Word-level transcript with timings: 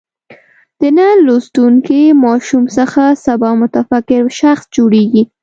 د 0.79 0.81
نن 0.97 1.13
لوستونکی 1.27 2.01
ماشوم 2.23 2.63
څخه 2.77 3.03
سبا 3.25 3.49
متفکر 3.61 4.23
شخص 4.41 4.63
جوړېږي. 4.75 5.23